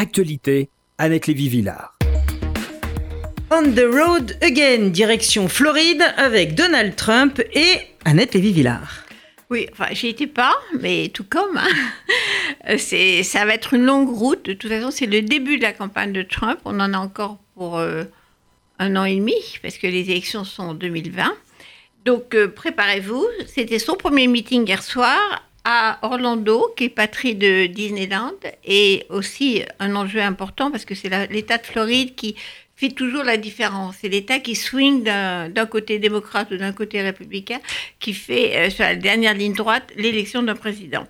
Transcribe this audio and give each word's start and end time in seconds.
Actualité, 0.00 0.70
Annette 0.96 1.26
Lévy-Villard. 1.26 1.98
On 3.50 3.62
the 3.62 3.84
road 3.92 4.38
again, 4.42 4.90
direction 4.90 5.48
Floride 5.48 6.04
avec 6.16 6.54
Donald 6.54 6.94
Trump 6.94 7.42
et 7.52 7.80
Annette 8.04 8.34
Lévy-Villard. 8.34 9.02
Oui, 9.50 9.66
enfin, 9.72 9.86
j'y 9.90 10.06
étais 10.06 10.28
pas, 10.28 10.54
mais 10.78 11.08
tout 11.12 11.24
comme. 11.24 11.56
Hein. 11.56 12.76
C'est, 12.78 13.24
ça 13.24 13.44
va 13.44 13.54
être 13.54 13.74
une 13.74 13.86
longue 13.86 14.08
route. 14.08 14.44
De 14.44 14.52
toute 14.52 14.70
façon, 14.70 14.92
c'est 14.92 15.06
le 15.06 15.20
début 15.20 15.56
de 15.56 15.62
la 15.62 15.72
campagne 15.72 16.12
de 16.12 16.22
Trump. 16.22 16.60
On 16.64 16.78
en 16.78 16.94
a 16.94 16.98
encore 16.98 17.38
pour 17.56 17.78
euh, 17.78 18.04
un 18.78 18.94
an 18.94 19.04
et 19.04 19.16
demi, 19.16 19.58
parce 19.62 19.78
que 19.78 19.88
les 19.88 20.12
élections 20.12 20.44
sont 20.44 20.62
en 20.62 20.74
2020. 20.74 21.34
Donc, 22.04 22.36
euh, 22.36 22.46
préparez-vous. 22.46 23.26
C'était 23.48 23.80
son 23.80 23.96
premier 23.96 24.28
meeting 24.28 24.64
hier 24.64 24.84
soir 24.84 25.18
Orlando, 26.02 26.72
qui 26.76 26.84
est 26.84 26.88
patrie 26.88 27.34
de 27.34 27.66
Disneyland, 27.66 28.34
et 28.64 29.04
aussi 29.10 29.62
un 29.78 29.94
enjeu 29.96 30.20
important 30.20 30.70
parce 30.70 30.84
que 30.84 30.94
c'est 30.94 31.10
l'État 31.30 31.58
de 31.58 31.66
Floride 31.66 32.14
qui 32.14 32.36
fait 32.76 32.90
toujours 32.90 33.24
la 33.24 33.36
différence. 33.36 33.96
C'est 34.00 34.08
l'État 34.08 34.38
qui 34.38 34.54
swing 34.54 35.02
d'un 35.02 35.66
côté 35.66 35.98
démocrate 35.98 36.50
ou 36.52 36.56
d'un 36.56 36.72
côté 36.72 37.02
républicain 37.02 37.58
qui 37.98 38.14
fait, 38.14 38.56
euh, 38.56 38.70
sur 38.70 38.84
la 38.84 38.94
dernière 38.94 39.34
ligne 39.34 39.52
droite, 39.52 39.92
l'élection 39.96 40.42
d'un 40.42 40.54
président. 40.54 41.06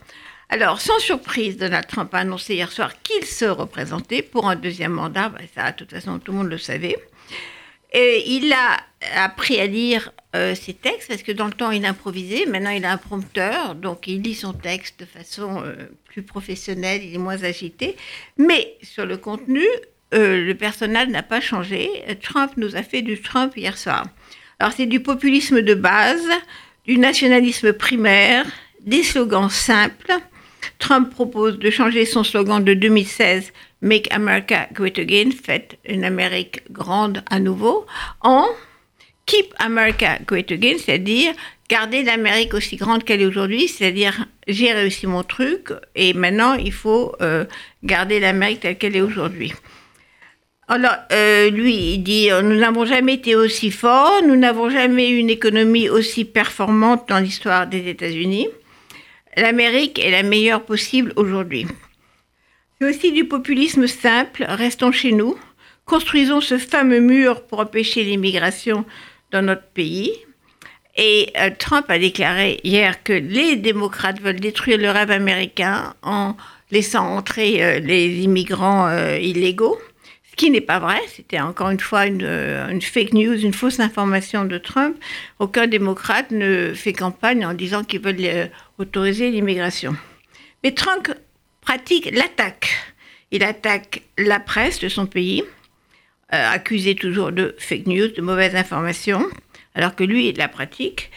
Alors, 0.49 0.81
sans 0.81 0.99
surprise, 0.99 1.59
Donald 1.59 1.87
Trump 1.87 2.13
a 2.15 2.19
annoncé 2.19 2.55
hier 2.55 2.73
soir 2.73 2.91
qu'il 3.03 3.27
se 3.27 3.45
représentait 3.45 4.23
pour 4.23 4.49
un 4.49 4.57
deuxième 4.57 4.93
mandat. 4.93 5.29
Ben, 5.29 5.47
ça, 5.55 5.73
de 5.73 5.77
toute 5.77 5.91
façon, 5.91 6.19
tout 6.19 6.33
le 6.33 6.39
monde 6.39 6.49
le 6.49 6.57
savait. 6.57 6.97
Et 7.93 8.25
il 8.27 8.51
a 8.53 8.79
appris 9.15 9.61
à 9.61 9.67
lire 9.67 10.13
euh, 10.37 10.55
ses 10.55 10.75
textes 10.75 11.09
parce 11.09 11.23
que 11.23 11.33
dans 11.33 11.47
le 11.47 11.53
temps 11.53 11.71
il 11.71 11.85
improvisait. 11.85 12.47
Maintenant 12.47 12.71
il 12.71 12.85
a 12.85 12.93
un 12.93 12.97
prompteur, 12.97 13.75
donc 13.75 14.07
il 14.07 14.23
lit 14.23 14.35
son 14.35 14.53
texte 14.53 15.01
de 15.01 15.05
façon 15.05 15.63
euh, 15.65 15.75
plus 16.05 16.23
professionnelle, 16.23 17.03
il 17.05 17.15
est 17.15 17.19
moins 17.19 17.43
agité. 17.45 17.97
Mais 18.37 18.77
sur 18.83 19.07
le 19.07 19.17
contenu, 19.17 19.65
euh, 20.15 20.45
le 20.45 20.55
personnel 20.55 21.11
n'a 21.11 21.23
pas 21.23 21.41
changé. 21.41 21.89
Trump 22.23 22.53
nous 22.57 22.77
a 22.77 22.83
fait 22.83 23.03
du 23.03 23.21
Trump 23.21 23.57
hier 23.57 23.77
soir. 23.77 24.07
Alors 24.59 24.73
c'est 24.73 24.87
du 24.87 25.01
populisme 25.01 25.63
de 25.63 25.75
base, 25.75 26.29
du 26.85 26.99
nationalisme 26.99 27.73
primaire, 27.73 28.45
des 28.81 29.03
slogans 29.03 29.51
simples. 29.51 30.13
Trump 30.79 31.11
propose 31.11 31.59
de 31.59 31.71
changer 31.71 32.05
son 32.05 32.25
slogan 32.25 32.63
de 32.63 32.75
2016 32.75 33.53
Make 33.81 34.13
America 34.13 34.69
Great 34.73 34.99
Again, 34.99 35.31
faites 35.31 35.79
une 35.85 36.05
Amérique 36.05 36.63
grande 36.71 37.23
à 37.31 37.39
nouveau, 37.39 37.87
en 38.21 38.47
Keep 39.29 39.55
America 39.59 40.19
Great 40.27 40.51
Again, 40.51 40.77
c'est-à-dire 40.79 41.35
garder 41.69 42.03
l'Amérique 42.03 42.55
aussi 42.55 42.77
grande 42.77 43.05
qu'elle 43.05 43.21
est 43.21 43.27
aujourd'hui, 43.27 43.69
c'est-à-dire 43.69 44.25
j'ai 44.47 44.73
réussi 44.73 45.07
mon 45.07 45.23
truc 45.23 45.69
et 45.95 46.15
maintenant 46.15 46.55
il 46.55 46.73
faut 46.73 47.15
euh, 47.21 47.45
garder 47.85 48.21
l'Amérique 48.21 48.61
telle 48.61 48.79
qu'elle 48.79 48.97
est 48.97 49.03
aujourd'hui. 49.03 49.53
Alors, 50.67 50.97
euh, 51.13 51.51
lui, 51.51 51.95
il 51.95 52.03
dit, 52.03 52.31
euh, 52.31 52.41
nous 52.41 52.57
n'avons 52.57 52.87
jamais 52.87 53.15
été 53.15 53.37
aussi 53.37 53.71
forts, 53.71 54.23
nous 54.27 54.37
n'avons 54.37 54.71
jamais 54.71 55.11
eu 55.11 55.19
une 55.19 55.31
économie 55.31 55.91
aussi 55.91 56.25
performante 56.25 57.07
dans 57.09 57.19
l'histoire 57.19 57.67
des 57.67 57.87
États-Unis. 57.89 58.49
L'Amérique 59.37 59.99
est 59.99 60.11
la 60.11 60.23
meilleure 60.23 60.63
possible 60.63 61.13
aujourd'hui. 61.17 61.67
C'est 62.81 62.89
aussi 62.89 63.13
du 63.13 63.27
populisme 63.27 63.87
simple, 63.87 64.47
restons 64.49 64.93
chez 64.93 65.13
nous, 65.13 65.39
construisons 65.85 66.41
ce 66.41 66.57
fameux 66.57 67.01
mur 67.01 67.47
pour 67.47 67.61
empêcher 67.61 68.05
l'immigration 68.05 68.87
dans 69.31 69.43
notre 69.43 69.67
pays. 69.67 70.13
Et 70.97 71.31
euh, 71.39 71.51
Trump 71.57 71.87
a 71.89 71.99
déclaré 71.99 72.61
hier 72.65 73.03
que 73.03 73.13
les 73.13 73.57
démocrates 73.57 74.21
veulent 74.21 74.41
détruire 74.41 74.79
le 74.79 74.91
rêve 74.91 75.11
américain 75.11 75.95
en 76.03 76.37
laissant 76.71 77.17
entrer 77.17 77.81
les 77.81 78.21
immigrants 78.25 78.91
illégaux 79.17 79.79
qui 80.39 80.51
n'est 80.51 80.63
pas 80.63 80.79
vrai. 80.79 81.01
C'était 81.15 81.41
encore 81.41 81.69
une 81.69 81.81
fois 81.81 82.07
euh, 82.09 82.69
une, 82.69 82.81
fake 82.81 83.13
news, 83.13 83.35
une 83.35 83.53
fausse 83.53 83.81
information 83.81 84.47
de 84.47 84.57
Trump. 84.57 84.97
Aucun 85.41 85.67
démocrate 85.67 86.31
ne 86.31 86.73
fait 86.73 86.95
campagne 86.95 87.45
en 87.45 87.53
disant 87.53 87.85
qu'ils 87.85 88.01
veulent 88.01 88.17
euh, 88.21 88.47
autoriser 88.79 89.31
l'immigration. 89.31 89.95
Mais 90.65 90.73
Trump 90.73 91.13
pratique 91.61 92.09
l'attaque. 92.13 92.69
Il 93.33 93.43
attaque 93.43 94.03
la 94.17 94.41
presse 94.41 94.79
de 94.79 94.89
son 94.89 95.07
pays, 95.07 95.43
euh, 96.33 96.51
accusé 96.51 96.95
toujours 96.95 97.33
de 97.33 97.55
fake 97.59 97.87
news, 97.87 98.09
de 98.09 98.21
mauvaises 98.21 98.55
informations, 98.55 99.27
alors 99.75 99.95
que 99.95 100.05
lui, 100.05 100.29
il 100.29 100.37
la 100.37 100.49
pratique. 100.49 101.11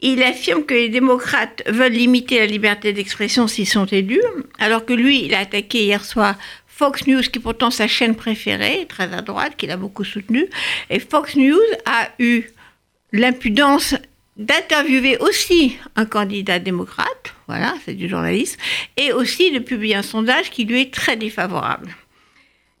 Il 0.00 0.22
affirme 0.22 0.64
que 0.64 0.74
les 0.74 0.88
démocrates 0.88 1.62
veulent 1.66 1.92
limiter 1.92 2.38
la 2.38 2.46
liberté 2.46 2.92
d'expression 2.92 3.46
s'ils 3.46 3.68
sont 3.68 3.86
élus, 3.86 4.22
alors 4.58 4.84
que 4.84 4.92
lui, 4.92 5.24
il 5.24 5.34
a 5.34 5.38
attaqué 5.38 5.84
hier 5.84 6.04
soir 6.04 6.36
Fox 6.66 7.06
News, 7.06 7.22
qui 7.22 7.38
est 7.38 7.42
pourtant 7.42 7.70
sa 7.70 7.88
chaîne 7.88 8.14
préférée, 8.14 8.86
très 8.86 9.12
à 9.14 9.22
droite, 9.22 9.54
qu'il 9.56 9.70
a 9.70 9.76
beaucoup 9.76 10.04
soutenue, 10.04 10.46
et 10.90 10.98
Fox 10.98 11.36
News 11.36 11.58
a 11.86 12.08
eu 12.18 12.42
l'impudence 13.12 13.94
d'interviewer 14.36 15.16
aussi 15.18 15.78
un 15.94 16.04
candidat 16.04 16.58
démocrate, 16.58 17.34
voilà, 17.46 17.74
c'est 17.84 17.94
du 17.94 18.08
journalisme, 18.08 18.60
et 18.98 19.12
aussi 19.12 19.50
de 19.52 19.60
publier 19.60 19.94
un 19.94 20.02
sondage 20.02 20.50
qui 20.50 20.64
lui 20.64 20.82
est 20.82 20.92
très 20.92 21.16
défavorable. 21.16 21.94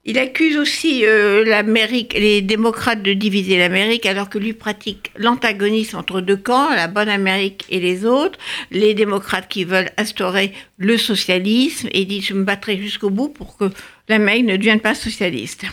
Il 0.08 0.20
accuse 0.20 0.56
aussi 0.56 1.04
euh, 1.04 1.44
l'Amérique, 1.44 2.14
les 2.14 2.40
démocrates 2.40 3.02
de 3.02 3.12
diviser 3.12 3.58
l'Amérique, 3.58 4.06
alors 4.06 4.30
que 4.30 4.38
lui 4.38 4.52
pratique 4.52 5.10
l'antagonisme 5.16 5.96
entre 5.96 6.20
deux 6.20 6.36
camps, 6.36 6.70
la 6.70 6.86
bonne 6.86 7.08
Amérique 7.08 7.64
et 7.70 7.80
les 7.80 8.06
autres. 8.06 8.38
Les 8.70 8.94
démocrates 8.94 9.48
qui 9.48 9.64
veulent 9.64 9.90
instaurer 9.96 10.52
le 10.78 10.96
socialisme 10.96 11.88
et 11.90 12.04
dit 12.04 12.22
je 12.22 12.34
me 12.34 12.44
battrai 12.44 12.78
jusqu'au 12.78 13.10
bout 13.10 13.28
pour 13.28 13.56
que 13.56 13.64
l'Amérique 14.08 14.46
ne 14.46 14.56
devienne 14.56 14.78
pas 14.78 14.94
socialiste. 14.94 15.64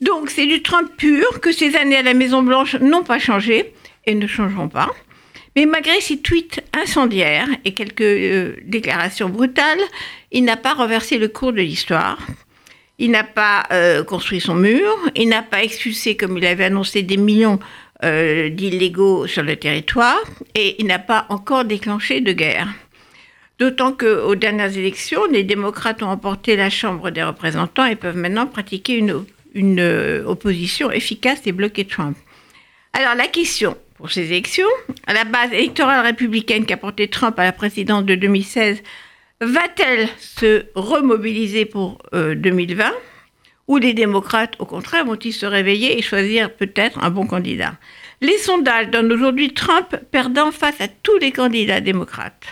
Donc 0.00 0.30
c'est 0.30 0.46
du 0.46 0.62
Trump 0.62 0.90
pur 0.96 1.40
que 1.40 1.52
ces 1.52 1.76
années 1.76 1.98
à 1.98 2.02
la 2.02 2.14
Maison 2.14 2.42
Blanche 2.42 2.76
n'ont 2.76 3.04
pas 3.04 3.18
changé 3.18 3.74
et 4.06 4.14
ne 4.14 4.26
changeront 4.26 4.70
pas. 4.70 4.90
Mais 5.56 5.66
malgré 5.66 6.00
ses 6.00 6.20
tweets 6.20 6.62
incendiaires 6.72 7.48
et 7.66 7.74
quelques 7.74 8.00
euh, 8.00 8.56
déclarations 8.64 9.28
brutales, 9.28 9.82
il 10.30 10.44
n'a 10.44 10.56
pas 10.56 10.72
renversé 10.72 11.18
le 11.18 11.28
cours 11.28 11.52
de 11.52 11.60
l'histoire. 11.60 12.16
Il 13.02 13.10
n'a 13.10 13.24
pas 13.24 13.64
euh, 13.72 14.04
construit 14.04 14.40
son 14.40 14.54
mur, 14.54 14.96
il 15.16 15.28
n'a 15.28 15.42
pas 15.42 15.64
expulsé, 15.64 16.16
comme 16.16 16.38
il 16.38 16.46
avait 16.46 16.66
annoncé, 16.66 17.02
des 17.02 17.16
millions 17.16 17.58
euh, 18.04 18.48
d'illégaux 18.48 19.26
sur 19.26 19.42
le 19.42 19.56
territoire, 19.56 20.22
et 20.54 20.76
il 20.78 20.86
n'a 20.86 21.00
pas 21.00 21.26
encore 21.28 21.64
déclenché 21.64 22.20
de 22.20 22.32
guerre. 22.32 22.68
D'autant 23.58 23.90
qu'aux 23.90 24.36
dernières 24.36 24.78
élections, 24.78 25.26
les 25.26 25.42
démocrates 25.42 26.00
ont 26.04 26.10
emporté 26.10 26.54
la 26.54 26.70
Chambre 26.70 27.10
des 27.10 27.24
représentants 27.24 27.86
et 27.86 27.96
peuvent 27.96 28.16
maintenant 28.16 28.46
pratiquer 28.46 28.98
une, 28.98 29.80
euh, 29.80 30.24
opposition 30.24 30.92
efficace 30.92 31.40
et 31.46 31.50
bloquer 31.50 31.84
Trump. 31.84 32.16
Alors 32.92 33.16
la 33.16 33.26
question 33.26 33.76
pour 33.96 34.12
ces 34.12 34.26
élections, 34.26 34.68
à 35.08 35.12
la 35.12 35.24
base 35.24 35.52
électorale 35.52 36.06
républicaine 36.06 36.66
qui 36.66 36.72
a 36.72 36.76
porté 36.76 37.08
Trump 37.08 37.36
à 37.40 37.42
la 37.42 37.52
présidence 37.52 38.04
de 38.04 38.14
2016 38.14 38.80
va-t-elle 39.42 40.08
se 40.18 40.64
remobiliser 40.74 41.64
pour 41.66 41.98
2020 42.12 42.84
euh, 42.84 42.90
ou 43.68 43.76
les 43.76 43.94
démocrates, 43.94 44.54
au 44.58 44.66
contraire, 44.66 45.04
vont-ils 45.04 45.32
se 45.32 45.46
réveiller 45.46 45.98
et 45.98 46.02
choisir 46.02 46.52
peut-être 46.54 47.02
un 47.02 47.10
bon 47.10 47.26
candidat? 47.26 47.74
Les 48.20 48.38
sondages 48.38 48.90
donnent 48.90 49.12
aujourd'hui 49.12 49.52
Trump 49.52 49.96
perdant 50.10 50.52
face 50.52 50.80
à 50.80 50.88
tous 50.88 51.16
les 51.18 51.32
candidats 51.32 51.80
démocrates. 51.80 52.46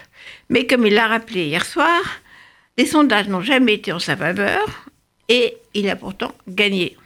Mais 0.48 0.66
comme 0.66 0.86
il 0.86 0.94
l'a 0.94 1.06
rappelé 1.06 1.46
hier 1.46 1.64
soir, 1.64 2.00
les 2.76 2.86
sondages 2.86 3.28
n'ont 3.28 3.42
jamais 3.42 3.74
été 3.74 3.92
en 3.92 3.98
sa 3.98 4.16
faveur 4.16 4.66
et 5.28 5.56
il 5.74 5.88
a 5.88 5.96
pourtant 5.96 6.32
gagné. 6.48 6.96